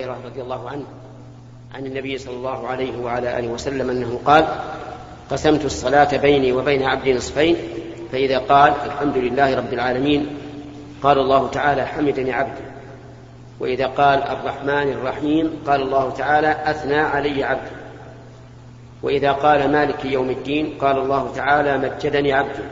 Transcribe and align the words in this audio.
هريرة 0.00 0.18
رضي 0.24 0.42
الله 0.42 0.70
عنه 0.70 0.84
عن 1.74 1.86
النبي 1.86 2.18
صلى 2.18 2.34
الله 2.34 2.68
عليه 2.68 2.98
وعلى 2.98 3.38
آله 3.38 3.48
وسلم 3.48 3.90
أنه 3.90 4.20
قال 4.24 4.46
قسمت 5.30 5.64
الصلاة 5.64 6.16
بيني 6.16 6.52
وبين 6.52 6.82
عبدي 6.82 7.14
نصفين 7.14 7.56
فإذا 8.12 8.38
قال 8.38 8.72
الحمد 8.86 9.16
لله 9.16 9.56
رب 9.56 9.72
العالمين 9.72 10.36
قال 11.02 11.18
الله 11.18 11.48
تعالى 11.48 11.86
حمدني 11.86 12.32
عبدي. 12.32 12.62
وإذا 13.60 13.86
قال 13.86 14.22
الرحمن 14.22 14.92
الرحيم 14.92 15.62
قال 15.66 15.82
الله 15.82 16.10
تعالى 16.10 16.56
أثنى 16.64 16.98
علي 16.98 17.44
عبدي. 17.44 17.76
وإذا 19.02 19.32
قال 19.32 19.72
مالك 19.72 20.04
يوم 20.04 20.30
الدين 20.30 20.78
قال 20.80 20.98
الله 20.98 21.32
تعالى 21.36 21.78
مجدني 21.78 22.32
عبدي. 22.32 22.64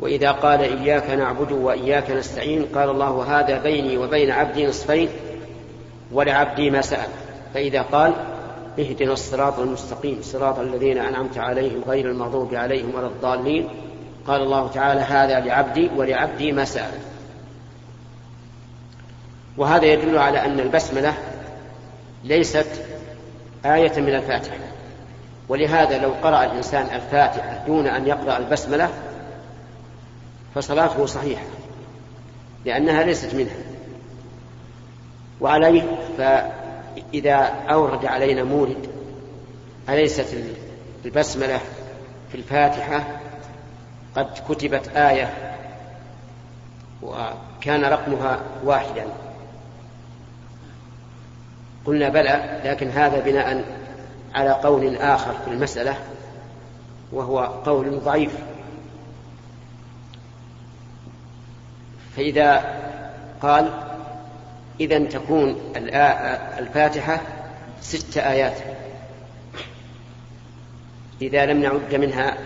وإذا 0.00 0.30
قال 0.32 0.60
إياك 0.60 1.10
نعبد 1.10 1.52
وإياك 1.52 2.10
نستعين 2.10 2.66
قال 2.74 2.90
الله 2.90 3.40
هذا 3.40 3.62
بيني 3.62 3.98
وبين 3.98 4.30
عبدي 4.30 4.66
نصفين 4.66 5.08
ولعبدي 6.12 6.70
ما 6.70 6.80
سأل. 6.80 7.08
فإذا 7.54 7.82
قال 7.82 8.14
اهدنا 8.78 9.12
الصراط 9.12 9.58
المستقيم 9.58 10.18
صراط 10.22 10.58
الذين 10.58 10.98
أنعمت 10.98 11.38
عليهم 11.38 11.82
غير 11.88 12.10
المغضوب 12.10 12.54
عليهم 12.54 12.94
ولا 12.94 13.06
الضالين. 13.06 13.68
قال 14.26 14.42
الله 14.42 14.68
تعالى 14.68 15.00
هذا 15.00 15.40
لعبدي 15.40 15.90
ولعبدي 15.96 16.52
ما 16.52 16.64
سأل. 16.64 16.98
وهذا 19.56 19.84
يدل 19.84 20.18
على 20.18 20.44
أن 20.44 20.60
البسملة 20.60 21.14
ليست 22.24 22.66
آية 23.64 24.00
من 24.00 24.14
الفاتحة. 24.14 24.56
ولهذا 25.48 25.98
لو 25.98 26.12
قرأ 26.22 26.44
الإنسان 26.44 26.86
الفاتحة 26.94 27.64
دون 27.66 27.86
أن 27.86 28.06
يقرأ 28.06 28.38
البسملة 28.38 28.90
فصلاته 30.54 31.06
صحيحة 31.06 31.44
لأنها 32.64 33.02
ليست 33.02 33.34
منها. 33.34 33.71
وعليه 35.42 35.82
فإذا 36.18 37.36
أورد 37.70 38.06
علينا 38.06 38.44
مورد 38.44 38.88
أليست 39.88 40.36
البسملة 41.04 41.60
في 42.28 42.34
الفاتحة؟ 42.34 43.04
قد 44.16 44.26
كتبت 44.48 44.88
آية 44.88 45.56
وكان 47.02 47.84
رقمها 47.84 48.40
واحدا. 48.64 49.04
قلنا 51.84 52.08
بلى 52.08 52.60
لكن 52.64 52.88
هذا 52.88 53.20
بناء 53.20 53.64
على 54.34 54.50
قول 54.50 54.96
آخر 54.96 55.32
في 55.44 55.50
المسألة 55.50 55.96
وهو 57.12 57.38
قول 57.40 58.00
ضعيف. 58.00 58.32
فإذا 62.16 62.64
قال 63.42 63.91
إذا 64.80 64.98
تكون 64.98 65.60
الفاتحة 66.58 67.20
ست 67.80 68.18
آيات. 68.18 68.56
إذا 71.22 71.46
لم 71.46 71.62
نعد 71.62 71.94
منها 71.94 72.38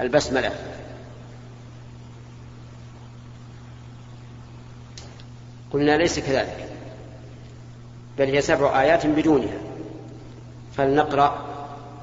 البسملة. 0.00 0.52
قلنا 5.72 5.96
ليس 5.96 6.18
كذلك. 6.18 6.68
بل 8.18 8.24
هي 8.24 8.40
سبع 8.40 8.80
آيات 8.82 9.06
بدونها. 9.06 9.58
فلنقرأ 10.76 11.46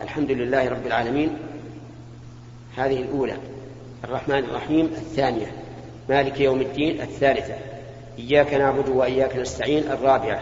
الحمد 0.02 0.32
لله 0.32 0.70
رب 0.70 0.88
العالمين. 0.88 1.38
هذه 2.78 3.02
الأولى. 3.02 3.38
الرحمن 4.04 4.40
الرحيم 4.40 4.86
الثانية. 4.86 5.52
مالك 6.10 6.40
يوم 6.40 6.62
الدين 6.62 7.02
الثالثة. 7.02 7.73
إياك 8.20 8.54
نعبد 8.54 8.90
وإياك 8.90 9.36
نستعين 9.36 9.92
الرابعة 9.92 10.40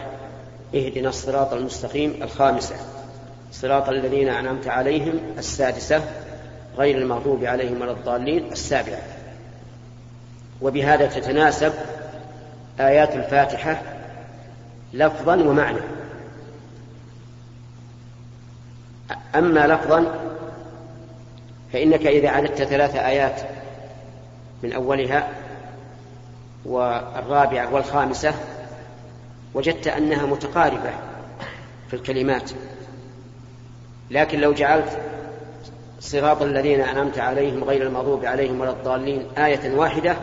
اهدنا 0.74 1.08
الصراط 1.08 1.52
المستقيم 1.52 2.22
الخامسة 2.22 2.74
صراط 3.52 3.88
الذين 3.88 4.28
أنعمت 4.28 4.68
عليهم 4.68 5.20
السادسة 5.38 6.02
غير 6.78 6.98
المغضوب 6.98 7.44
عليهم 7.44 7.80
ولا 7.80 7.90
الضالين 7.90 8.52
السابعة. 8.52 9.02
وبهذا 10.62 11.06
تتناسب 11.06 11.72
آيات 12.80 13.16
الفاتحة 13.16 13.82
لفظا 14.92 15.34
ومعنى. 15.34 15.80
أما 19.34 19.66
لفظا 19.66 20.14
فإنك 21.72 22.06
إذا 22.06 22.28
عددت 22.28 22.62
ثلاث 22.62 22.96
آيات 22.96 23.40
من 24.62 24.72
أولها 24.72 25.28
والرابعة 26.64 27.74
والخامسة 27.74 28.34
وجدت 29.54 29.86
أنها 29.86 30.26
متقاربة 30.26 30.90
في 31.88 31.94
الكلمات. 31.94 32.50
لكن 34.10 34.40
لو 34.40 34.52
جعلت 34.52 34.98
صراط 36.00 36.42
الذين 36.42 36.80
أنعمت 36.80 37.18
عليهم 37.18 37.64
غير 37.64 37.82
المغضوب 37.82 38.24
عليهم 38.24 38.60
ولا 38.60 38.70
الضالين 38.70 39.26
آية 39.38 39.74
واحدة 39.74 40.16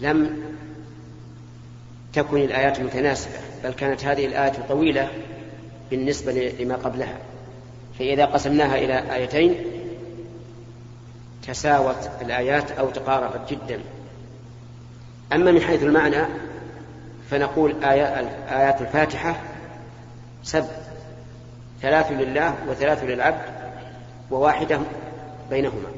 لم 0.00 0.42
تكن 2.12 2.36
الآيات 2.36 2.80
متناسبة 2.80 3.38
بل 3.64 3.72
كانت 3.72 4.04
هذه 4.04 4.26
الآية 4.26 4.52
طويلة 4.68 5.08
بالنسبة 5.90 6.32
لما 6.32 6.76
قبلها. 6.76 7.18
فإذا 7.98 8.24
قسمناها 8.24 8.78
إلى 8.78 9.14
آيتين 9.14 9.54
تساوت 11.48 12.10
الآيات 12.22 12.70
أو 12.70 12.90
تقاربت 12.90 13.52
جدا. 13.52 13.80
أما 15.32 15.50
من 15.52 15.60
حيث 15.60 15.82
المعنى 15.82 16.26
فنقول 17.30 17.84
آيات 17.84 18.80
الفاتحة 18.80 19.40
سبع 20.42 20.66
ثلاث 21.82 22.12
لله 22.12 22.54
وثلاث 22.68 23.04
للعبد 23.04 23.42
وواحدة 24.30 24.80
بينهما. 25.50 25.88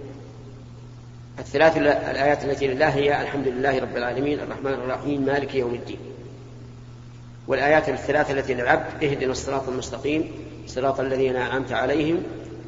الثلاث 1.38 1.76
الآيات 1.76 2.44
التي 2.44 2.66
لله 2.66 2.88
هي 2.88 3.22
الحمد 3.22 3.48
لله 3.48 3.78
رب 3.78 3.96
العالمين 3.96 4.40
الرحمن 4.40 4.72
الرحيم 4.72 5.22
مالك 5.22 5.54
يوم 5.54 5.74
الدين. 5.74 5.98
والآيات 7.46 7.88
الثلاثة 7.88 8.32
التي 8.32 8.54
للعبد 8.54 9.04
اهدنا 9.04 9.32
الصراط 9.32 9.68
المستقيم 9.68 10.30
صراط 10.66 11.00
الذين 11.00 11.36
أنعمت 11.36 11.72
عليهم 11.72 12.22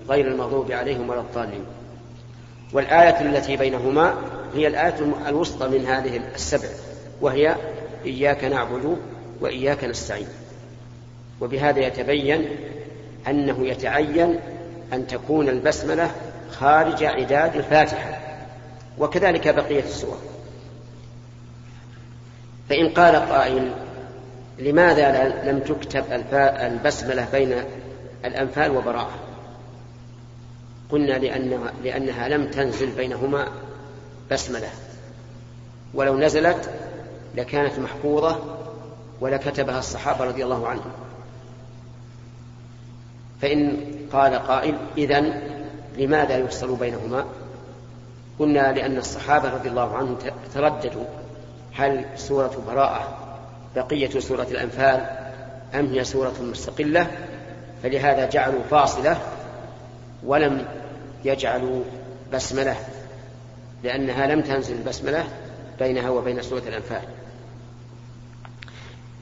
غير 0.09 0.27
المغضوب 0.27 0.73
عليهم 0.73 1.09
ولا 1.09 1.21
الضالين. 1.21 1.65
والآية 2.73 3.21
التي 3.21 3.57
بينهما 3.57 4.15
هي 4.55 4.67
الآية 4.67 4.95
الوسطى 5.29 5.69
من 5.69 5.87
هذه 5.87 6.21
السبع 6.35 6.69
وهي 7.21 7.57
إياك 8.05 8.45
نعبد 8.45 8.99
وإياك 9.41 9.85
نستعين. 9.85 10.29
وبهذا 11.41 11.81
يتبين 11.81 12.49
أنه 13.29 13.67
يتعين 13.67 14.39
أن 14.93 15.07
تكون 15.07 15.49
البسملة 15.49 16.11
خارج 16.51 17.05
عداد 17.05 17.57
الفاتحة 17.57 18.21
وكذلك 18.99 19.49
بقية 19.55 19.83
السور. 19.83 20.19
فإن 22.69 22.89
قال 22.89 23.17
قائل 23.17 23.73
لماذا 24.59 25.29
لم 25.45 25.59
تكتب 25.59 26.05
البسملة 26.35 27.29
بين 27.33 27.55
الأنفال 28.25 28.71
وبراءة؟ 28.71 29.15
قلنا 30.91 31.13
لأنها, 31.13 31.73
لأنها 31.85 32.29
لم 32.29 32.51
تنزل 32.51 32.91
بينهما 32.91 33.49
بسملة. 34.31 34.71
ولو 35.95 36.19
نزلت 36.19 36.71
لكانت 37.35 37.79
محفوظة 37.79 38.39
ولكتبها 39.21 39.79
الصحابة 39.79 40.25
رضي 40.25 40.45
الله 40.45 40.69
عنهم. 40.69 40.93
فإن 43.43 43.77
قال 44.13 44.35
قائل 44.35 44.75
إذن 44.99 45.41
لماذا 45.99 46.37
يفصل 46.37 46.77
بينهما؟ 46.77 47.25
قلنا 48.39 48.73
لأن 48.73 48.97
الصحابة 48.97 49.51
رضي 49.51 49.69
الله 49.69 49.97
عنهم 49.97 50.17
ترددوا 50.55 51.05
هل 51.75 52.05
سورة 52.17 52.63
براءة 52.67 53.19
بقية 53.77 54.21
سورة 54.21 54.47
الأنفال 54.51 55.07
أم 55.75 55.87
هي 55.87 56.05
سورة 56.05 56.35
مستقلة؟ 56.41 57.07
فلهذا 57.83 58.29
جعلوا 58.31 58.63
فاصلة 58.71 59.19
ولم 60.25 60.67
يجعلوا 61.25 61.85
بسملة. 62.33 62.77
لأنها 63.85 64.27
لم 64.27 64.41
تنزل 64.41 64.75
البسملة 64.75 65.25
بينها 65.79 66.11
وبين 66.11 66.43
سورة 66.43 66.63
الأنفال. 66.69 67.03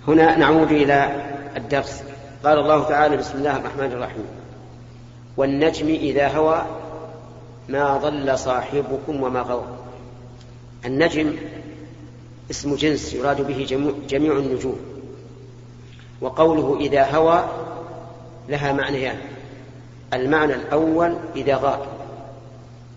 هنا 0.09 0.37
نعود 0.37 0.73
إلى 0.73 1.23
الدرس. 1.57 2.03
قال 2.45 2.59
الله 2.59 2.89
تعالى 2.89 3.17
بسم 3.17 3.39
الله 3.39 3.57
الرحمن 3.57 3.93
الرحيم. 3.93 4.25
والنجم 5.37 5.87
إذا 5.89 6.29
هوى 6.29 6.67
ما 7.69 7.97
ضل 7.97 8.39
صاحبكم 8.39 9.23
وما 9.23 9.41
غوى. 9.41 9.65
النجم 10.85 11.37
اسم 12.51 12.75
جنس 12.75 13.15
يراد 13.15 13.47
به 13.47 13.67
جميع 14.09 14.33
النجوم. 14.33 14.81
وقوله 16.21 16.77
إذا 16.81 17.17
هوى 17.17 17.45
لها 18.49 18.73
معنيان. 18.73 19.17
المعنى 20.15 20.55
الأول 20.55 21.17
إذا 21.37 21.57
غاب. 21.57 21.87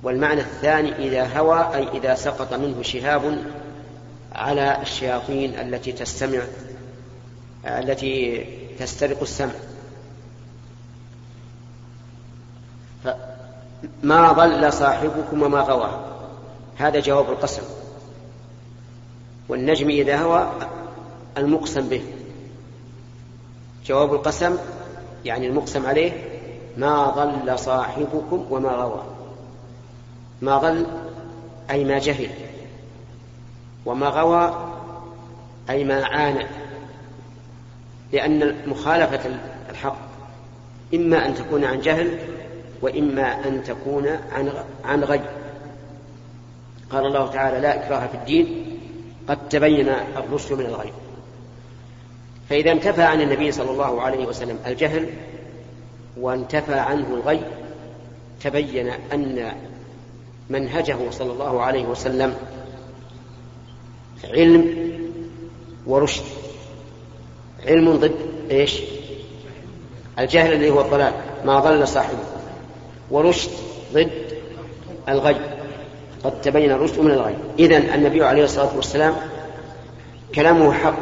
والمعنى 0.03 0.41
الثاني 0.41 0.95
إذا 1.07 1.39
هوى 1.39 1.75
أي 1.75 1.87
إذا 1.97 2.15
سقط 2.15 2.53
منه 2.53 2.81
شهاب 2.81 3.43
على 4.35 4.81
الشياطين 4.81 5.59
التي 5.59 5.91
تستمع 5.91 6.41
التي 7.65 8.45
تسترق 8.79 9.21
السمع. 9.21 9.51
ما 14.03 14.31
ضل 14.31 14.73
صاحبكم 14.73 15.41
وما 15.41 15.59
غوى؟ 15.59 15.89
هذا 16.77 16.99
جواب 16.99 17.29
القسم. 17.29 17.61
والنجم 19.49 19.89
إذا 19.89 20.17
هوى 20.17 20.49
المقسم 21.37 21.89
به. 21.89 22.03
جواب 23.85 24.13
القسم 24.13 24.57
يعني 25.25 25.47
المقسم 25.47 25.85
عليه 25.85 26.11
ما 26.77 27.09
ضل 27.09 27.59
صاحبكم 27.59 28.45
وما 28.49 28.69
غوى. 28.69 29.14
ما 30.45 30.57
ضل 30.57 30.85
أي 31.71 31.83
ما 31.83 31.99
جهل 31.99 32.29
وما 33.85 34.07
غوى 34.07 34.71
أي 35.69 35.83
ما 35.83 36.05
عانى 36.05 36.45
لأن 38.13 38.55
مخالفة 38.67 39.29
الحق 39.69 39.97
إما 40.93 41.25
أن 41.25 41.35
تكون 41.35 41.65
عن 41.65 41.79
جهل 41.79 42.19
وإما 42.81 43.47
أن 43.47 43.63
تكون 43.63 44.07
عن 44.07 44.51
عن 44.83 45.03
غي. 45.03 45.21
قال 46.89 47.05
الله 47.05 47.27
تعالى 47.27 47.59
لا 47.59 47.85
إكراه 47.85 48.07
في 48.07 48.15
الدين 48.15 48.77
قد 49.27 49.49
تبين 49.49 49.89
الرشد 50.17 50.53
من 50.53 50.65
الغي. 50.65 50.91
فإذا 52.49 52.71
انتفى 52.71 53.03
عن 53.03 53.21
النبي 53.21 53.51
صلى 53.51 53.71
الله 53.71 54.01
عليه 54.01 54.25
وسلم 54.25 54.59
الجهل 54.67 55.09
وانتفى 56.17 56.79
عنه 56.79 57.07
الغي 57.07 57.41
تبين 58.43 58.87
أن 59.13 59.51
منهجه 60.49 60.97
صلى 61.11 61.31
الله 61.31 61.61
عليه 61.61 61.85
وسلم 61.85 62.35
علم 64.23 64.91
ورشد. 65.87 66.23
علم 67.65 67.91
ضد 67.91 68.15
إيش؟ 68.51 68.81
الجهل 70.19 70.53
اللي 70.53 70.69
هو 70.69 70.81
الضلال 70.81 71.13
ما 71.45 71.59
ضل 71.59 71.87
صاحبه. 71.87 72.19
ورشد 73.11 73.49
ضد 73.93 74.11
الغي. 75.09 75.35
قد 76.23 76.41
تبين 76.41 76.71
الرشد 76.71 76.99
من 76.99 77.11
الغي. 77.11 77.35
اذا 77.59 77.77
النبي 77.77 78.23
عليه 78.23 78.43
الصلاة 78.43 78.75
والسلام 78.75 79.15
كلامه 80.35 80.73
حق 80.73 80.97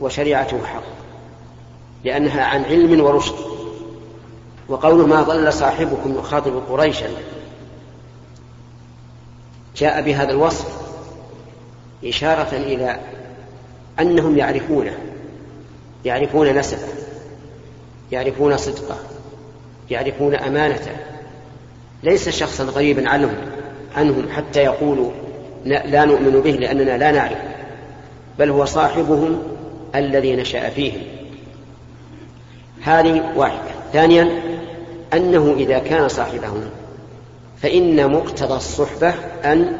وشريعته 0.00 0.64
حق 0.64 0.82
لأنها 2.04 2.44
عن 2.44 2.64
علم 2.64 3.00
ورشد. 3.00 3.34
وقوله 4.68 5.06
ما 5.06 5.22
ضل 5.22 5.52
صاحبكم 5.52 6.18
يخاطب 6.18 6.62
قريشا 6.70 7.08
جاء 9.76 10.02
بهذا 10.02 10.30
الوصف 10.30 10.66
إشارة 12.04 12.56
إلى 12.56 13.00
أنهم 14.00 14.38
يعرفونه 14.38 14.98
يعرفون 16.04 16.58
نسبه 16.58 16.88
يعرفون 18.12 18.56
صدقه 18.56 18.98
يعرفون 19.90 20.34
أمانته. 20.34 20.96
ليس 22.02 22.28
شخصا 22.28 22.64
غريبا 22.64 23.08
عنهم 23.08 23.34
عنهم 23.96 24.28
حتى 24.36 24.60
يقولوا 24.60 25.10
لا 25.64 26.04
نؤمن 26.04 26.40
به 26.40 26.50
لأننا 26.50 26.98
لا 26.98 27.10
نعرف 27.12 27.38
بل 28.38 28.50
هو 28.50 28.64
صاحبهم 28.64 29.42
الذي 29.94 30.36
نشأ 30.36 30.70
فيهم. 30.70 31.02
هذه 32.82 33.32
واحدة. 33.36 33.70
ثانيا 33.92 34.42
أنه 35.12 35.54
إذا 35.58 35.78
كان 35.78 36.08
صاحبهم 36.08 36.70
فإن 37.62 38.12
مقتضى 38.12 38.54
الصحبة 38.54 39.14
أن 39.44 39.78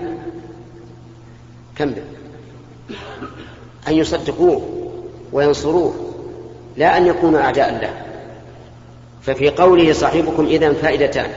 كمل 1.77 2.03
أن 3.89 3.95
يصدقوه 3.95 4.91
وينصروه 5.33 5.95
لا 6.77 6.97
أن 6.97 7.07
يكونوا 7.07 7.41
أعداء 7.41 7.81
له. 7.81 7.95
ففي 9.23 9.51
قوله 9.51 9.93
صاحبكم 9.93 10.47
إذا 10.47 10.73
فائدتان. 10.73 11.31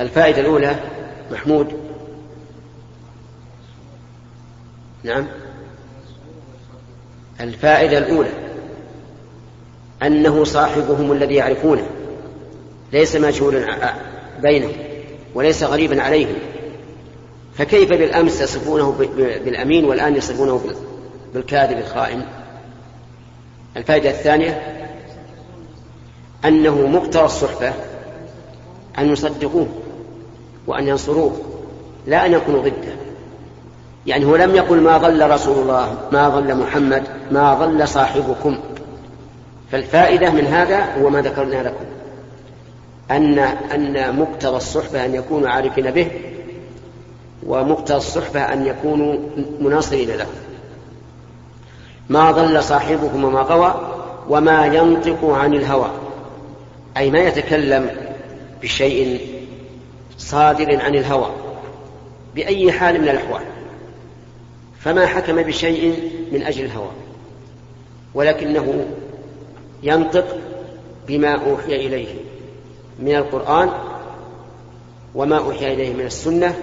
الفائدة 0.00 0.40
الأولى 0.40 0.76
محمود. 1.30 1.66
نعم. 5.02 5.26
الفائدة 7.40 7.98
الأولى 7.98 8.30
أنه 10.02 10.44
صاحبهم 10.44 11.12
الذي 11.12 11.34
يعرفونه 11.34 11.86
ليس 12.92 13.16
مجهولا 13.16 13.94
بينهم. 14.42 14.91
وليس 15.34 15.64
غريبا 15.64 16.02
عليهم. 16.02 16.34
فكيف 17.54 17.88
بالأمس 17.88 18.40
يصفونه 18.40 18.94
بالأمين 19.44 19.84
والآن 19.84 20.16
يصفونه 20.16 20.60
بالكاذب 21.34 21.78
الخائن؟ 21.78 22.22
الفائدة 23.76 24.10
الثانية 24.10 24.62
أنه 26.44 26.86
مقتضى 26.86 27.24
الصحبة 27.24 27.72
أن 28.98 29.12
يصدقوه 29.12 29.66
وأن 30.66 30.88
ينصروه 30.88 31.36
لا 32.06 32.26
أن 32.26 32.32
يكونوا 32.32 32.62
ضده. 32.62 32.92
يعني 34.06 34.24
هو 34.24 34.36
لم 34.36 34.54
يقل 34.54 34.80
ما 34.80 34.98
ضل 34.98 35.30
رسول 35.30 35.58
الله 35.58 35.98
ما 36.12 36.28
ضل 36.28 36.54
محمد 36.54 37.02
ما 37.30 37.54
ضل 37.54 37.88
صاحبكم. 37.88 38.58
فالفائدة 39.72 40.30
من 40.30 40.46
هذا 40.46 41.02
هو 41.02 41.10
ما 41.10 41.22
ذكرنا 41.22 41.62
لكم. 41.62 41.84
أن 43.16 43.38
أن 43.38 44.16
مقتضى 44.18 44.56
الصحبة 44.56 45.04
أن 45.04 45.14
يكونوا 45.14 45.48
عارفين 45.48 45.90
به 45.90 46.10
ومقتضى 47.46 47.96
الصحبة 47.96 48.40
أن 48.40 48.66
يكونوا 48.66 49.18
مناصرين 49.60 50.08
له. 50.08 50.26
ما 52.08 52.30
ضل 52.30 52.62
صاحبكم 52.62 53.24
وما 53.24 53.40
غوى 53.40 53.74
وما 54.28 54.66
ينطق 54.66 55.24
عن 55.24 55.54
الهوى. 55.54 55.90
أي 56.96 57.10
ما 57.10 57.18
يتكلم 57.18 57.90
بشيء 58.62 59.20
صادر 60.18 60.82
عن 60.82 60.94
الهوى 60.94 61.30
بأي 62.34 62.72
حال 62.72 63.00
من 63.00 63.08
الأحوال. 63.08 63.42
فما 64.80 65.06
حكم 65.06 65.42
بشيء 65.42 66.10
من 66.32 66.42
أجل 66.42 66.64
الهوى؟ 66.64 66.90
ولكنه 68.14 68.86
ينطق 69.82 70.36
بما 71.08 71.34
أوحي 71.34 71.76
إليه. 71.76 72.31
من 72.98 73.16
القرآن 73.16 73.70
وما 75.14 75.38
أوحي 75.38 75.72
إليه 75.72 75.94
من 75.94 76.06
السنة 76.06 76.54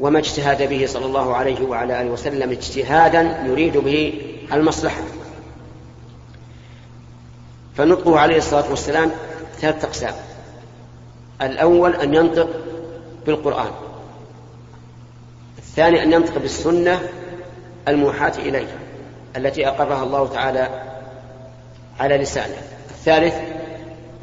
وما 0.00 0.18
اجتهاد 0.18 0.68
به 0.68 0.86
صلى 0.86 1.06
الله 1.06 1.34
عليه 1.34 1.66
وعلى 1.66 2.00
آله 2.00 2.10
وسلم 2.10 2.50
اجتهادا 2.50 3.42
يريد 3.46 3.76
به 3.76 4.22
المصلحة. 4.52 5.02
فنطقه 7.76 8.18
عليه 8.18 8.36
الصلاة 8.36 8.70
والسلام 8.70 9.10
ثلاثة 9.60 9.88
أقسام. 9.88 10.14
الأول 11.42 11.94
أن 11.94 12.14
ينطق 12.14 12.48
بالقرآن. 13.26 13.70
الثاني 15.58 16.02
أن 16.02 16.12
ينطق 16.12 16.38
بالسنة 16.38 17.00
الموحاة 17.88 18.32
إليه 18.38 18.76
التي 19.36 19.68
أقرها 19.68 20.02
الله 20.02 20.28
تعالى 20.28 20.82
على 22.00 22.16
لسانه. 22.16 22.62
الثالث 22.90 23.34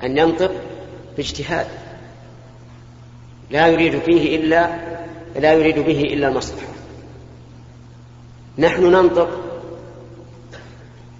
أن 0.03 0.17
ينطق 0.17 0.51
باجتهاد. 1.17 1.67
لا 3.51 3.67
يريد 3.67 3.99
فيه 3.99 4.37
إلا 4.37 4.69
لا 5.39 5.53
يريد 5.53 5.79
به 5.79 6.01
إلا 6.01 6.27
المصلحة. 6.27 6.67
نحن 8.57 8.83
ننطق 8.83 9.29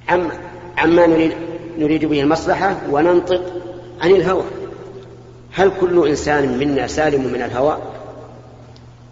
عم 0.10 0.30
عما 0.78 1.08
نريد 1.08 1.32
نريد 1.78 2.06
به 2.06 2.22
المصلحة 2.22 2.82
وننطق 2.90 3.54
عن 4.02 4.12
الهوى. 4.12 4.44
هل 5.52 5.72
كل 5.80 6.08
إنسان 6.08 6.58
منا 6.58 6.88
سالم 6.88 7.24
من 7.34 7.42
الهوى؟ 7.42 7.78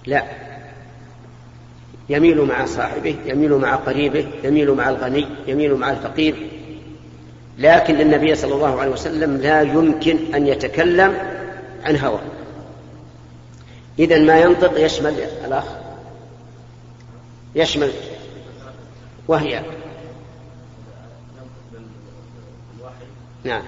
لا. 0.06 0.24
يميل 2.10 2.42
مع 2.42 2.66
صاحبه 2.66 3.16
يميل 3.26 3.54
مع 3.54 3.76
قريبه 3.76 4.28
يميل 4.44 4.72
مع 4.72 4.90
الغني 4.90 5.28
يميل 5.48 5.76
مع 5.76 5.92
الفقير. 5.92 6.36
لكن 7.58 8.02
النبي 8.02 8.36
صلى 8.36 8.56
الله 8.56 8.80
عليه 8.82 8.92
وسلم 8.92 9.38
لا 9.38 9.62
يمكن 9.62 10.36
أن 10.36 10.48
يتكلم 10.48 11.18
عن 11.84 11.98
هوى. 11.98 12.20
إذا 14.00 14.20
ما 14.20 14.40
ينطق 14.40 14.86
يشمل 14.86 15.16
الأخ. 15.46 15.66
يشمل. 17.56 17.92
وهي. 19.28 19.62
نعم. 23.44 23.64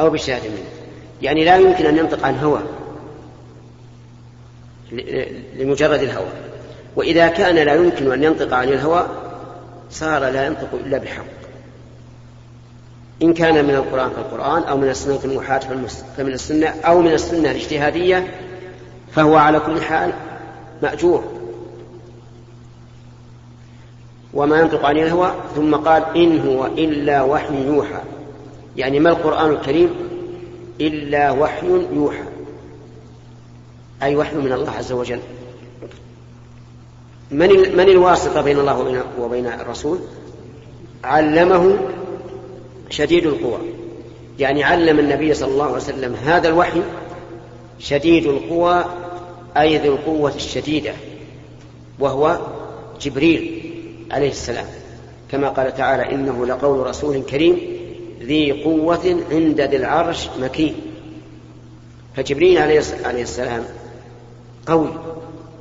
أو 0.00 0.10
بالشهادة 0.10 0.48
منه. 0.48 0.64
يعني 1.22 1.44
لا 1.44 1.56
يمكن 1.56 1.86
أن 1.86 1.98
ينطق 1.98 2.26
عن 2.26 2.38
هوى. 2.38 2.62
لمجرد 5.56 6.02
الهوى. 6.02 6.28
وإذا 6.96 7.28
كان 7.28 7.54
لا 7.54 7.74
يمكن 7.74 8.12
أن 8.12 8.24
ينطق 8.24 8.54
عن 8.54 8.68
الهوى 8.68 9.21
صار 9.92 10.28
لا 10.28 10.46
ينطق 10.46 10.68
إلا 10.74 10.98
بالحق 10.98 11.24
إن 13.22 13.34
كان 13.34 13.64
من 13.64 13.74
القرآن 13.74 14.10
فالقرآن 14.10 14.62
أو 14.62 14.76
من 14.76 14.88
السنة 14.88 15.18
الموحاة 15.24 15.58
فمن 16.16 16.32
السنة 16.32 16.66
أو 16.66 17.00
من 17.00 17.12
السنة 17.12 17.50
الاجتهادية 17.50 18.34
فهو 19.12 19.36
على 19.36 19.60
كل 19.60 19.80
حال 19.80 20.12
مأجور. 20.82 21.24
وما 24.34 24.60
ينطق 24.60 24.86
عن 24.86 24.96
الهوى 24.96 25.34
ثم 25.56 25.74
قال 25.74 26.16
إن 26.16 26.48
هو 26.48 26.66
إلا 26.66 27.22
وحي 27.22 27.66
يوحى. 27.66 28.00
يعني 28.76 29.00
ما 29.00 29.10
القرآن 29.10 29.50
الكريم 29.50 29.90
إلا 30.80 31.30
وحي 31.30 31.86
يوحى. 31.92 32.24
أي 34.02 34.16
وحي 34.16 34.36
من 34.36 34.52
الله 34.52 34.70
عز 34.70 34.92
وجل. 34.92 35.20
من 37.32 37.48
من 37.76 37.88
الواسطة 37.88 38.42
بين 38.42 38.58
الله 38.58 39.04
وبين 39.20 39.46
الرسول؟ 39.46 39.98
علمه 41.04 41.78
شديد 42.90 43.26
القوى. 43.26 43.58
يعني 44.38 44.64
علم 44.64 44.98
النبي 44.98 45.34
صلى 45.34 45.52
الله 45.52 45.64
عليه 45.64 45.76
وسلم 45.76 46.14
هذا 46.14 46.48
الوحي 46.48 46.82
شديد 47.78 48.26
القوى 48.26 48.84
أي 49.56 49.78
ذي 49.78 49.88
القوة 49.88 50.34
الشديدة 50.34 50.92
وهو 51.98 52.40
جبريل 53.00 53.72
عليه 54.10 54.30
السلام. 54.30 54.66
كما 55.30 55.48
قال 55.48 55.74
تعالى 55.74 56.14
إنه 56.14 56.46
لقول 56.46 56.86
رسول 56.86 57.22
كريم 57.22 57.58
ذي 58.22 58.62
قوة 58.62 59.24
عند 59.30 59.60
ذي 59.60 59.76
العرش 59.76 60.28
مكين. 60.40 60.74
فجبريل 62.16 62.58
عليه 62.58 63.22
السلام 63.22 63.64
قوي 64.66 64.88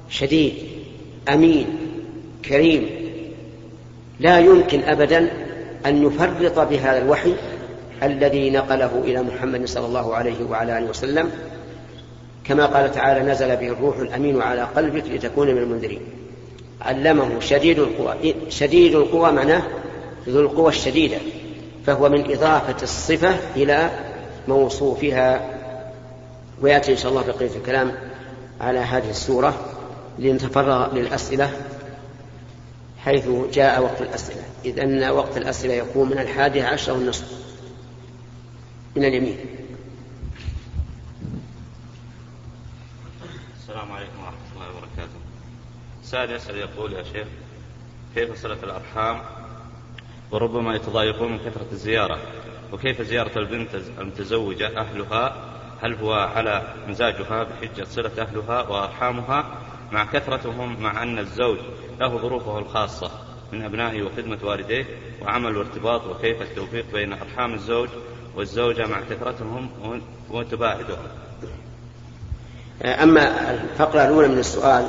شديد 0.10 0.54
أمين 1.30 1.68
كريم. 2.46 2.90
لا 4.20 4.40
يمكن 4.40 4.82
أبدا 4.84 5.32
أن 5.86 6.06
يفرط 6.06 6.60
بهذا 6.60 6.98
الوحي 6.98 7.34
الذي 8.04 8.50
نقله 8.50 9.02
إلى 9.04 9.22
محمد 9.24 9.66
صلى 9.66 9.86
الله 9.86 10.16
عليه 10.16 10.46
وعلى 10.50 10.78
آله 10.78 10.90
وسلم. 10.90 11.32
كما 12.44 12.66
قال 12.66 12.92
تعالى 12.92 13.32
نزل 13.32 13.56
به 13.56 13.68
الروح 13.68 13.98
الأمين 13.98 14.42
على 14.42 14.62
قلبك 14.62 15.04
لتكون 15.08 15.48
من 15.48 15.58
المنذرين. 15.58 16.02
علمه 16.82 17.40
شديد 17.40 17.80
القوى 17.80 18.34
شديد 18.50 18.96
القوى 18.96 19.32
معناه 19.32 19.64
ذو 20.30 20.42
القوى 20.42 20.70
الشديدة 20.70 21.18
فهو 21.86 22.10
من 22.10 22.32
إضافة 22.32 22.84
الصفة 22.84 23.36
إلى 23.56 23.90
موصوفها. 24.48 25.42
ويأتي 26.62 26.92
إن 26.92 26.98
شاء 26.98 27.12
الله 27.12 27.24
بقية 27.28 27.56
الكلام 27.56 27.92
على 28.62 28.80
هذه 28.80 29.10
السورة. 29.10 29.71
لنتفرغ 30.20 30.96
للأسئلة 30.96 31.62
حيث 33.00 33.28
جاء 33.54 33.84
وقت 33.84 34.02
الأسئلة. 34.02 34.44
إذ 34.66 34.80
أن 34.80 35.10
وقت 35.10 35.38
الأسئلة 35.38 35.74
يكون 35.74 36.10
من 36.10 36.18
الحادية 36.20 36.64
عشر 36.64 36.94
والنصف. 36.94 37.32
من 38.96 39.06
اليمين. 39.06 39.38
السلام 43.60 43.92
عليكم 43.92 44.20
ورحمة 44.20 44.38
الله 44.54 44.70
وبركاته. 44.70 45.20
سائل 46.04 46.32
يسأل 46.32 46.58
يقول 46.58 46.94
يا 46.94 47.04
شيخ 47.04 47.28
كيف 48.16 48.42
صلة 48.42 48.64
الأرحام؟ 48.64 49.22
وربما 50.32 50.76
يتضايقون 50.76 51.32
من 51.32 51.40
كثرة 51.40 51.68
الزيارة. 51.72 52.20
وكيف 52.74 53.02
زيارة 53.02 53.40
البنت 53.40 53.76
المتزوجة 53.76 54.80
أهلها؟ 54.80 55.36
هل 55.82 55.94
هو 55.94 56.14
على 56.14 56.74
مزاجها 56.88 57.44
بحجة 57.44 57.84
صلة 57.84 58.12
أهلها 58.22 58.62
وأرحامها؟ 58.62 59.58
مع 59.92 60.06
كثرتهم 60.06 60.82
مع 60.82 61.04
أن 61.04 61.20
الزوج 61.20 61.58
له 62.00 62.18
ظروفه 62.18 62.60
الخاصة 62.60 63.12
من 63.52 63.64
أبنائه 63.64 64.04
وخدمة 64.04 64.38
والديه 64.44 64.86
وعمل 65.22 65.58
وارتباط 65.58 66.08
وكيف 66.08 66.42
التوفيق 66.42 66.86
بين 66.94 67.14
أرحام 67.14 67.54
الزوج 67.54 67.90
والزوجة 68.36 68.88
مع 68.88 69.02
كثرتهم 69.10 69.70
وتباعدهم. 70.30 71.08
أما 72.86 73.52
الفقرة 73.52 74.04
الأولى 74.04 74.28
من 74.28 74.40
السؤال 74.40 74.88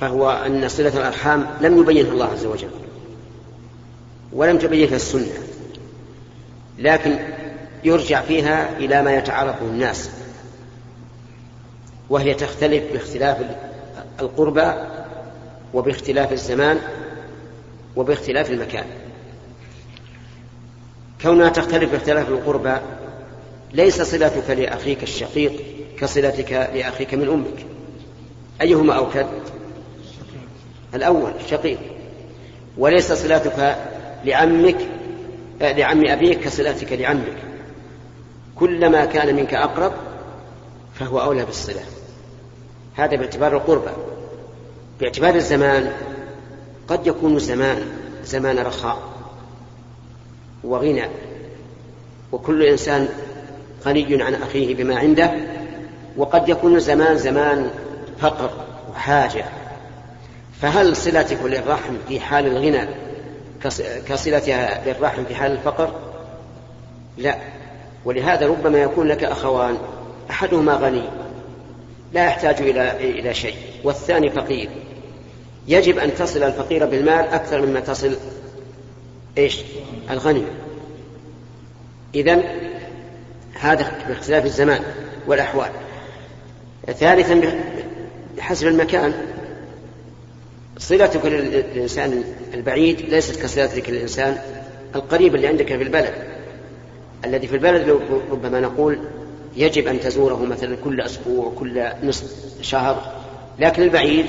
فهو 0.00 0.30
أن 0.30 0.68
صلة 0.68 0.96
الأرحام 0.96 1.46
لم 1.60 1.80
يبينها 1.80 2.12
الله 2.12 2.26
عز 2.26 2.46
وجل 2.46 2.70
ولم 4.32 4.58
تبينها 4.58 4.96
السنة 4.96 5.32
لكن 6.78 7.18
يرجع 7.84 8.22
فيها 8.22 8.76
إلى 8.78 9.02
ما 9.02 9.14
يتعارفه 9.14 9.66
الناس. 9.66 10.10
وهي 12.10 12.34
تختلف 12.34 12.92
باختلاف 12.92 13.36
القربى 14.20 14.72
وباختلاف 15.74 16.32
الزمان 16.32 16.78
وباختلاف 17.96 18.50
المكان. 18.50 18.84
كونها 21.22 21.48
تختلف 21.48 21.92
باختلاف 21.92 22.28
القربى 22.28 22.76
ليس 23.72 24.02
صلتك 24.02 24.50
لأخيك 24.50 25.02
الشقيق 25.02 25.52
كصلتك 25.98 26.52
لأخيك 26.52 27.14
من 27.14 27.28
أمك. 27.28 27.66
أيهما 28.60 28.94
أوكد؟ 28.94 29.26
الأول 30.94 31.32
الشقيق. 31.44 31.78
وليس 32.78 33.12
صلتك 33.12 33.76
لعمك 34.24 34.78
لعم 35.60 36.06
أبيك 36.06 36.40
كصلتك 36.40 36.92
لعمك. 36.92 37.36
كلما 38.56 39.04
كان 39.04 39.34
منك 39.34 39.54
أقرب 39.54 39.92
فهو 40.94 41.20
أولى 41.20 41.44
بالصلة 41.44 41.80
هذا 42.98 43.16
باعتبار 43.16 43.56
القربة. 43.56 43.90
باعتبار 45.00 45.34
الزمان. 45.34 45.92
قد 46.88 47.06
يكون 47.06 47.38
زمان 47.38 47.82
زمان 48.24 48.58
رخاء 48.58 48.98
وغنى. 50.64 51.04
وكل 52.32 52.62
إنسان 52.62 53.08
غني 53.84 54.22
عن 54.22 54.34
أخيه 54.34 54.74
بما 54.74 54.98
عنده. 54.98 55.32
وقد 56.16 56.48
يكون 56.48 56.78
زمان 56.78 57.18
زمان 57.18 57.70
فقر 58.20 58.50
وحاجة. 58.90 59.44
فهل 60.62 60.96
صلتك 60.96 61.38
للرحم 61.44 61.94
في 62.08 62.20
حال 62.20 62.46
الغنى؟ 62.46 62.88
كصلتها 64.08 64.84
للرحم 64.86 65.24
في 65.24 65.34
حال 65.34 65.52
الفقر؟ 65.52 65.92
لا. 67.18 67.38
ولهذا 68.04 68.46
ربما 68.46 68.78
يكون 68.78 69.06
لك 69.06 69.24
أخوان 69.24 69.78
أحدهما 70.30 70.72
غني 70.74 71.02
لا 72.12 72.26
يحتاج 72.26 72.60
إلى 72.60 73.10
إلى 73.10 73.34
شيء. 73.34 73.54
والثاني 73.84 74.30
فقير. 74.30 74.68
يجب 75.68 75.98
أن 75.98 76.14
تصل 76.14 76.42
الفقير 76.42 76.86
بالمال 76.86 77.28
أكثر 77.28 77.66
مما 77.66 77.80
تصل 77.80 78.16
إيش؟ 79.38 79.60
الغني 80.10 80.42
إذن 82.14 82.42
هذا 83.60 83.92
باختلاف 84.08 84.44
الزمان 84.44 84.82
والأحوال. 85.26 85.70
ثالثا 86.86 87.40
بحسب 88.36 88.66
المكان. 88.66 89.14
صلتك 90.78 91.26
للإنسان 91.26 92.24
البعيد 92.54 93.00
ليست 93.00 93.42
كصلتك 93.42 93.90
للإنسان 93.90 94.38
القريب 94.94 95.34
اللي 95.34 95.46
عندك 95.46 95.66
في 95.66 95.82
البلد. 95.82 96.14
الذي 97.24 97.46
في 97.46 97.54
البلد 97.54 98.00
ربما 98.30 98.60
نقول 98.60 98.98
يجب 99.58 99.86
أن 99.86 100.00
تزوره 100.00 100.44
مثلا 100.44 100.76
كل 100.84 101.00
أسبوع 101.00 101.52
كل 101.58 101.84
نصف 102.02 102.24
شهر 102.62 103.12
لكن 103.58 103.82
البعيد 103.82 104.26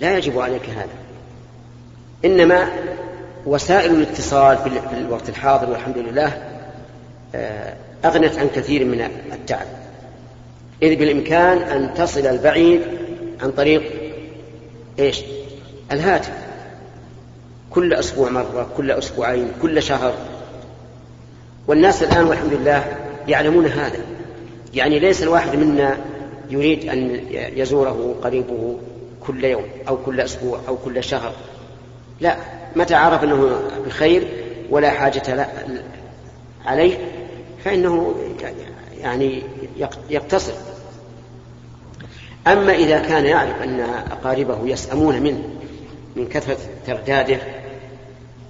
لا 0.00 0.16
يجب 0.16 0.38
عليك 0.38 0.68
هذا. 0.68 0.88
إنما 2.24 2.68
وسائل 3.46 3.90
الاتصال 3.90 4.58
في 4.58 4.96
الوقت 4.98 5.28
الحاضر 5.28 5.70
والحمد 5.70 5.98
لله 5.98 6.42
آه، 7.34 7.74
أغنت 8.04 8.38
عن 8.38 8.48
كثير 8.48 8.84
من 8.84 9.00
التعب. 9.32 9.66
إذ 10.82 10.96
بالإمكان 10.96 11.58
أن 11.58 11.94
تصل 11.94 12.26
البعيد 12.26 12.80
عن 13.42 13.50
طريق 13.50 13.82
إيش؟ 14.98 15.22
الهاتف. 15.92 16.32
كل 17.70 17.94
أسبوع 17.94 18.30
مرة 18.30 18.68
كل 18.76 18.90
أسبوعين 18.90 19.48
كل 19.62 19.82
شهر. 19.82 20.14
والناس 21.66 22.02
الآن 22.02 22.24
والحمد 22.24 22.52
لله 22.52 23.07
يعلمون 23.28 23.66
هذا. 23.66 24.00
يعني 24.74 24.98
ليس 24.98 25.22
الواحد 25.22 25.56
منا 25.56 25.98
يريد 26.50 26.88
أن 26.88 27.20
يزوره 27.32 28.14
قريبه 28.22 28.78
كل 29.26 29.44
يوم 29.44 29.64
أو 29.88 29.96
كل 29.96 30.20
أسبوع 30.20 30.60
أو 30.68 30.76
كل 30.76 31.04
شهر. 31.04 31.32
لا 32.20 32.36
متى 32.76 32.94
عرف 32.94 33.24
أنه 33.24 33.60
بخير 33.86 34.28
ولا 34.70 34.90
حاجة 34.90 35.48
عليه 36.64 36.98
فإنه 37.64 38.14
يعني 39.00 39.42
يقتصر. 40.10 40.52
أما 42.46 42.74
إذا 42.74 42.98
كان 42.98 43.24
يعرف 43.24 43.62
أن 43.62 43.80
أقاربه 44.10 44.58
يسأمون 44.66 45.22
منه 45.22 45.42
من 46.16 46.28
كثرة 46.28 46.58
ترداده 46.86 47.38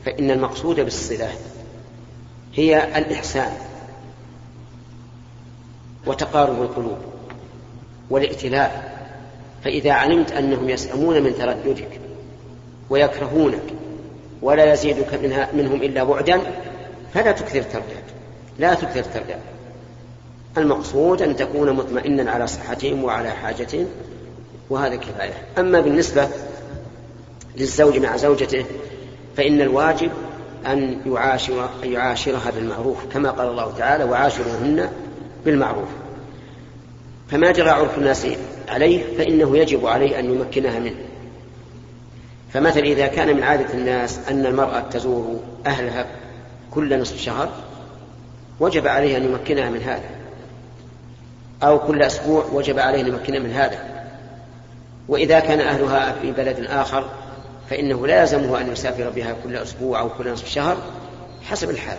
فإن 0.04 0.30
المقصود 0.30 0.80
بالصلة 0.80 1.28
هي 2.54 2.98
الإحسان. 2.98 3.52
وتقارب 6.08 6.62
القلوب 6.62 6.98
والائتلاف 8.10 8.70
فإذا 9.64 9.92
علمت 9.92 10.32
أنهم 10.32 10.68
يسأمون 10.68 11.22
من 11.22 11.34
ترددك 11.38 12.00
ويكرهونك 12.90 13.62
ولا 14.42 14.72
يزيدك 14.72 15.14
منها 15.14 15.48
منهم 15.52 15.82
إلا 15.82 16.04
بعدا 16.04 16.40
فلا 17.14 17.32
تكثر 17.32 17.58
الترداد 17.58 18.04
لا 18.58 18.74
تكثر 18.74 19.00
الترداد 19.00 19.40
المقصود 20.58 21.22
أن 21.22 21.36
تكون 21.36 21.72
مطمئنا 21.72 22.30
على 22.30 22.46
صحتهم 22.46 23.04
وعلى 23.04 23.30
حاجتهم 23.30 23.86
وهذا 24.70 24.96
كفاية. 24.96 25.32
أما 25.58 25.80
بالنسبة 25.80 26.28
للزوج 27.56 27.98
مع 27.98 28.16
زوجته 28.16 28.64
فإن 29.36 29.60
الواجب 29.60 30.10
أن 30.66 31.00
يعاشر 31.06 31.68
يعاشرها 31.82 32.50
بالمعروف 32.50 32.96
كما 33.12 33.30
قال 33.30 33.48
الله 33.48 33.72
تعالى 33.78 34.04
وعاشروهن 34.04 34.88
بالمعروف. 35.44 35.88
فما 37.30 37.52
جرى 37.52 37.70
عرف 37.70 37.98
الناس 37.98 38.26
عليه 38.68 39.16
فإنه 39.18 39.58
يجب 39.58 39.86
عليه 39.86 40.18
أن 40.18 40.24
يمكنها 40.24 40.78
منه. 40.78 40.96
فمثلا 42.52 42.84
إذا 42.84 43.06
كان 43.06 43.36
من 43.36 43.42
عادة 43.42 43.74
الناس 43.74 44.20
أن 44.30 44.46
المرأة 44.46 44.80
تزور 44.80 45.40
أهلها 45.66 46.06
كل 46.70 47.00
نصف 47.00 47.20
شهر 47.20 47.48
وجب 48.60 48.86
عليه 48.86 49.16
أن 49.16 49.24
يمكنها 49.24 49.70
من 49.70 49.82
هذا. 49.82 50.10
أو 51.62 51.78
كل 51.78 52.02
أسبوع 52.02 52.44
وجب 52.52 52.78
عليه 52.78 53.00
أن 53.00 53.06
يمكنها 53.06 53.38
من 53.38 53.50
هذا. 53.50 53.78
وإذا 55.08 55.40
كان 55.40 55.60
أهلها 55.60 56.12
في 56.22 56.32
بلد 56.32 56.66
آخر 56.68 57.08
فإنه 57.70 58.06
لا 58.06 58.20
يلزمه 58.20 58.60
أن 58.60 58.72
يسافر 58.72 59.10
بها 59.10 59.34
كل 59.44 59.56
أسبوع 59.56 60.00
أو 60.00 60.08
كل 60.08 60.32
نصف 60.32 60.48
شهر 60.48 60.76
حسب 61.42 61.70
الحال. 61.70 61.98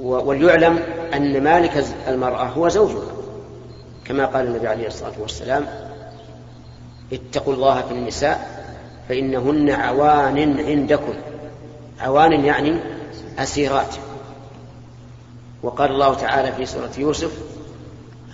وليعلم 0.00 0.78
أن 1.14 1.44
مالك 1.44 1.84
المرأة 2.08 2.44
هو 2.44 2.68
زوجها. 2.68 3.12
كما 4.04 4.26
قال 4.26 4.46
النبي 4.46 4.66
عليه 4.68 4.86
الصلاة 4.86 5.12
والسلام 5.20 5.66
اتقوا 7.12 7.54
الله 7.54 7.82
في 7.82 7.92
النساء 7.92 8.64
فإنهن 9.08 9.70
عوان 9.70 10.60
عندكم. 10.60 11.14
عوان 12.00 12.44
يعني 12.44 12.80
أسيرات. 13.38 13.94
وقال 15.62 15.90
الله 15.90 16.14
تعالى 16.14 16.52
في 16.52 16.66
سورة 16.66 16.90
يوسف 16.98 17.30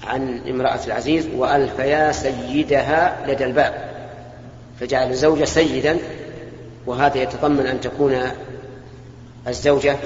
عن 0.07 0.41
امرأة 0.49 0.81
العزيز 0.87 1.27
وألف 1.37 1.79
يا 1.79 2.13
سيدها 2.13 3.27
لدى 3.27 3.45
الباب. 3.45 3.87
فجعل 4.81 5.11
الزوج 5.11 5.45
سيدا 5.45 5.99
وهذا 6.87 7.19
يتضمن 7.19 7.67
أن 7.67 7.81
تكون 7.81 8.23
الزوجة 9.49 9.97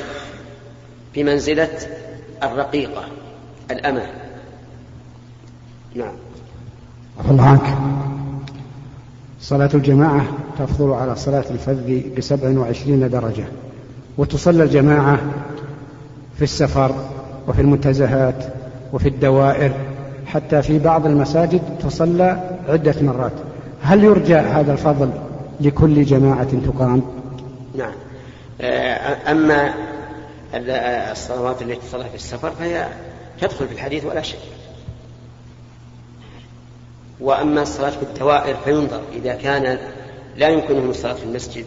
بمنزلة 1.14 1.68
الرقيقة 2.42 3.04
الأمة. 3.70 4.06
نعم. 5.94 6.12
الله 7.30 7.44
عنك 7.44 7.78
صلاة 9.40 9.70
الجماعة 9.74 10.24
تفضل 10.58 10.92
على 10.92 11.16
صلاة 11.16 11.44
الفذ 11.50 12.00
بسبع 12.16 12.58
وعشرين 12.58 13.10
درجة. 13.10 13.44
وتصلى 14.18 14.62
الجماعة 14.62 15.18
في 16.36 16.42
السفر 16.42 16.94
وفي 17.48 17.60
المنتزهات 17.60 18.44
وفي 18.92 19.08
الدوائر 19.08 19.72
حتى 20.26 20.62
في 20.62 20.78
بعض 20.78 21.06
المساجد 21.06 21.62
تصلى 21.82 22.58
عدة 22.68 22.94
مرات. 23.02 23.32
هل 23.82 24.04
يرجى 24.04 24.36
هذا 24.36 24.72
الفضل 24.72 25.10
لكل 25.60 26.04
جماعة 26.04 26.48
تقام؟ 26.66 27.02
نعم. 27.78 27.92
آه، 28.60 29.30
أما 29.30 29.74
الصلوات 30.54 31.62
التي 31.62 31.86
تصلى 31.86 32.04
في 32.04 32.14
السفر 32.14 32.50
فهي 32.50 32.88
تدخل 33.40 33.68
في 33.68 33.74
الحديث 33.74 34.04
ولا 34.04 34.22
شيء 34.22 34.40
وأما 37.20 37.62
الصلاة 37.62 37.90
في 37.90 38.02
الدوائر 38.02 38.56
فينظر 38.64 39.00
إذا 39.12 39.34
كان 39.34 39.78
لا 40.36 40.48
يمكنهم 40.48 40.90
الصلاة 40.90 41.14
في 41.14 41.24
المسجد 41.24 41.64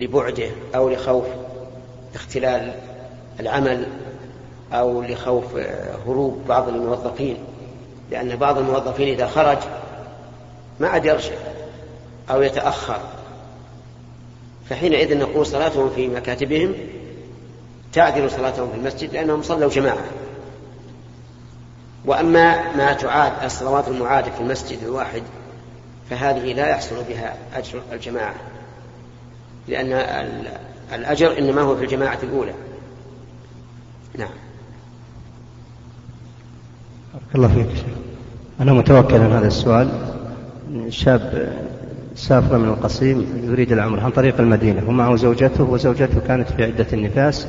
لبعده 0.00 0.50
أو 0.74 0.88
لخوف 0.88 1.24
اختلال 2.14 2.74
العمل 3.40 3.86
أو 4.72 5.02
لخوف 5.02 5.44
هروب 6.06 6.42
بعض 6.48 6.68
الموظفين 6.68 7.36
لأن 8.10 8.36
بعض 8.36 8.58
الموظفين 8.58 9.08
إذا 9.08 9.26
خرج 9.26 9.58
ما 10.80 10.88
عاد 10.88 11.04
يرجع 11.04 11.34
أو 12.30 12.42
يتأخر. 12.42 13.00
فحينئذ 14.70 15.18
نقول 15.18 15.46
صلاتهم 15.46 15.90
في 15.90 16.08
مكاتبهم 16.08 16.74
تعدل 17.92 18.30
صلاتهم 18.30 18.70
في 18.70 18.76
المسجد 18.76 19.12
لأنهم 19.12 19.42
صلوا 19.42 19.70
جماعة. 19.70 20.04
وأما 22.04 22.76
ما 22.76 22.92
تعاد 22.92 23.32
الصلوات 23.44 23.88
المعادة 23.88 24.30
في 24.30 24.40
المسجد 24.40 24.78
الواحد 24.82 25.22
فهذه 26.10 26.52
لا 26.52 26.68
يحصل 26.68 26.96
بها 27.08 27.34
أجر 27.54 27.82
الجماعة. 27.92 28.34
لأن 29.68 29.92
الأجر 30.94 31.38
إنما 31.38 31.62
هو 31.62 31.76
في 31.76 31.84
الجماعة 31.84 32.18
الأولى. 32.22 32.54
نعم. 34.18 34.28
بارك 37.12 37.34
الله 37.34 37.48
فيك 37.48 37.84
أنا 38.60 38.72
متوكل 38.72 39.14
عن 39.14 39.32
هذا 39.32 39.46
السؤال. 39.46 39.88
شاب 40.88 41.52
سافر 42.16 42.58
من 42.58 42.68
القصيم 42.68 43.42
يريد 43.44 43.72
العمرة 43.72 44.00
عن 44.00 44.10
طريق 44.10 44.40
المدينة. 44.40 44.88
ومعه 44.88 45.16
زوجته 45.16 45.64
وزوجته 45.64 46.20
كانت 46.28 46.52
في 46.52 46.64
عدة 46.64 46.86
النفاس. 46.92 47.46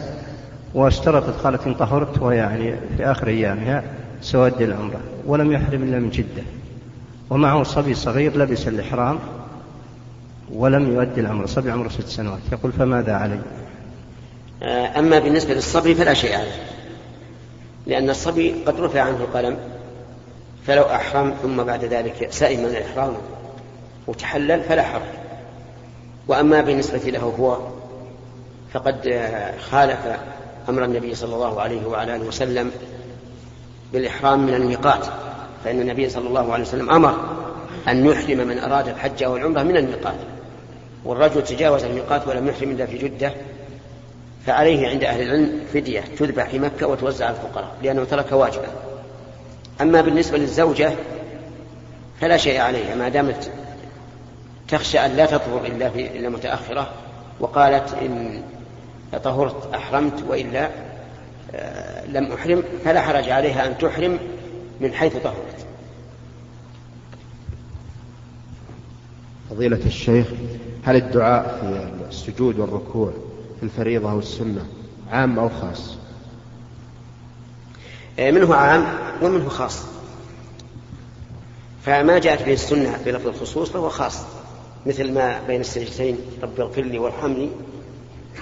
واشترطت 0.73 1.41
قالت 1.43 1.67
إن 1.67 1.73
طهرت 1.73 2.21
ويعني 2.21 2.75
في 2.97 3.05
آخر 3.05 3.27
أيامها 3.27 3.84
سودي 4.21 4.65
العمرة 4.65 4.99
ولم 5.25 5.51
يحرم 5.51 5.84
إلا 5.84 5.99
من 5.99 6.10
جدة. 6.10 6.43
ومعه 7.29 7.63
صبي 7.63 7.93
صغير 7.93 8.38
لبس 8.38 8.67
الإحرام 8.67 9.19
ولم 10.51 10.93
يؤدي 10.93 11.21
العمرة 11.21 11.45
صبي 11.45 11.71
عمره 11.71 11.89
ست 11.89 12.08
سنوات. 12.08 12.39
يقول 12.51 12.71
فماذا 12.71 13.13
علي؟ 13.13 13.39
آه، 14.63 14.99
أما 14.99 15.19
بالنسبة 15.19 15.53
للصبي 15.53 15.95
فلا 15.95 16.13
شيء 16.13 16.36
عليه 16.36 16.62
لأن 17.88 18.10
الصبي 18.10 18.55
قد 18.65 18.79
رفع 18.79 19.01
عنه 19.01 19.17
القلم 19.17 19.58
فلو 20.67 20.84
أحرم 20.84 21.34
ثم 21.41 21.63
بعد 21.63 21.86
ذلك 21.86 22.27
سئم 22.32 22.60
من 22.60 22.65
الإحرام 22.65 23.13
وتحلل 24.08 24.63
فلا 24.63 24.84
حرج. 24.84 25.01
وأما 26.27 26.62
بالنسبة 26.62 26.97
له 26.97 27.19
هو 27.39 27.58
فقد 28.73 29.08
آه، 29.08 29.58
خالف 29.58 29.99
أمر 30.69 30.86
النبي 30.86 31.15
صلى 31.15 31.36
الله 31.36 31.62
عليه 31.62 31.86
وعلى 31.86 32.15
آله 32.15 32.25
وسلم 32.25 32.71
بالإحرام 33.93 34.45
من 34.45 34.53
الميقات 34.53 35.05
فإن 35.63 35.82
النبي 35.82 36.10
صلى 36.10 36.27
الله 36.27 36.53
عليه 36.53 36.63
وسلم 36.63 36.89
أمر 36.89 37.15
أن 37.88 38.05
يحرم 38.05 38.47
من 38.47 38.60
أراد 38.60 38.88
الحج 38.88 39.23
أو 39.23 39.38
العمرة 39.38 39.63
من 39.63 39.77
الميقات 39.77 40.15
والرجل 41.05 41.43
تجاوز 41.43 41.84
الميقات 41.84 42.27
ولم 42.27 42.47
يحرم 42.47 42.71
إلا 42.71 42.86
في 42.86 42.97
جدة 42.97 43.34
فعليه 44.45 44.88
عند 44.88 45.03
أهل 45.03 45.21
العلم 45.21 45.60
فدية 45.73 46.03
تذبح 46.19 46.49
في 46.49 46.60
مكة 46.60 46.88
وتوزع 46.88 47.25
على 47.25 47.36
الفقراء 47.36 47.71
لأنه 47.84 48.03
ترك 48.03 48.32
واجبا. 48.32 48.67
أما 49.82 50.01
بالنسبة 50.01 50.38
للزوجة 50.38 50.93
فلا 52.21 52.38
شيء 52.38 52.60
عليها 52.60 52.95
ما 52.95 53.10
دامت 53.10 53.51
تخشى 54.67 54.99
أن 54.99 55.12
لا 55.12 55.25
تطهر 55.25 55.65
إلا, 55.65 55.89
في 55.89 56.08
إلا 56.17 56.29
متأخرة 56.29 56.89
وقالت 57.39 57.93
إن 57.93 58.41
طهرت 59.17 59.73
أحرمت 59.73 60.23
وإلا 60.27 60.69
آه، 61.55 62.05
لم 62.05 62.31
أحرم 62.31 62.63
فلا 62.85 63.01
حرج 63.01 63.29
عليها 63.29 63.67
أن 63.67 63.77
تحرم 63.77 64.19
من 64.81 64.93
حيث 64.93 65.17
طهرت. 65.17 65.65
فضيلة 69.49 69.85
الشيخ 69.85 70.27
هل 70.83 70.95
الدعاء 70.95 71.59
في 71.61 72.09
السجود 72.09 72.59
والركوع 72.59 73.11
في 73.59 73.63
الفريضة 73.63 74.13
والسنة 74.13 74.65
عام 75.11 75.39
أو 75.39 75.49
خاص؟ 75.49 75.97
آه، 78.19 78.31
منه 78.31 78.55
عام 78.55 78.85
ومنه 79.21 79.49
خاص. 79.49 79.83
فما 81.85 82.19
جاءت 82.19 82.45
به 82.45 82.53
السنة 82.53 82.99
بلفظ 83.05 83.27
الخصوص 83.27 83.69
فهو 83.69 83.89
خاص 83.89 84.17
مثل 84.85 85.13
ما 85.13 85.41
بين 85.47 85.61
السجدتين 85.61 86.17
رب 86.43 86.59
اغفر 86.59 86.81
لي 86.81 86.99
وارحمني 86.99 87.49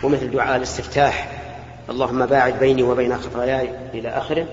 ومثل 0.03 0.31
دعاء 0.31 0.57
الاستفتاح. 0.57 1.43
اللهم 1.89 2.25
باعد 2.25 2.59
بيني 2.59 2.83
وبين 2.83 3.17
خطاياي 3.17 3.69
إلى 3.93 4.09
آخره. 4.09 4.47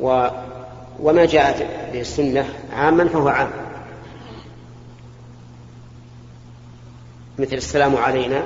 و 0.00 0.28
وما 1.00 1.24
جاءت 1.24 1.62
به 1.92 2.00
السنة 2.00 2.48
عاما 2.72 3.08
فهو 3.08 3.28
عام. 3.28 3.50
مثل 7.38 7.56
السلام 7.56 7.96
علينا 7.96 8.42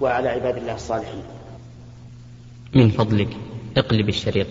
وعلى 0.00 0.28
عباد 0.28 0.56
الله 0.56 0.74
الصالحين. 0.74 1.22
من 2.74 2.90
فضلك 2.90 3.36
اقلب 3.76 4.08
الشريط. 4.08 4.46